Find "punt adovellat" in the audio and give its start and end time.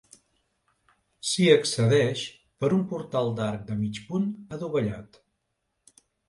4.09-5.21